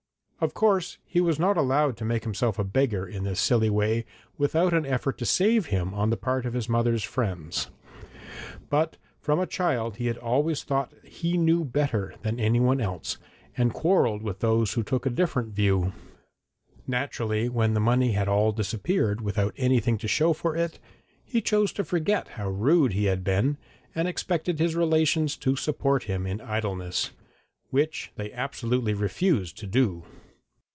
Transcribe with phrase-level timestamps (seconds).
[0.43, 4.05] Of course he was not allowed to make himself a beggar in this silly way
[4.39, 7.69] without an effort to save him on the part of his mother's friends.
[8.67, 13.19] But from a child he had always thought he knew better than anyone else,
[13.55, 15.93] and quarrelled with those who took a different view.
[16.87, 20.79] Naturally, when the money had all disappeared without anything to show for it,
[21.23, 23.57] he chose to forget how rude he had been,
[23.93, 27.11] and expected his relations to support him in idleness,
[27.69, 30.03] which they absolutely refused to do.